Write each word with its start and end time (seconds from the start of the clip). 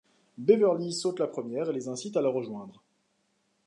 Beverly 0.39 0.93
saute 0.93 1.19
la 1.19 1.27
première 1.27 1.69
et 1.69 1.73
les 1.73 1.87
incite 1.87 2.17
à 2.17 2.23
la 2.23 2.29
rejoindre. 2.29 2.81